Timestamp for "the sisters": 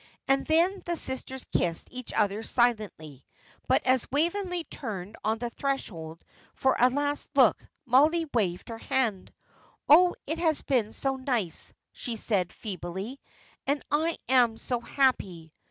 0.87-1.45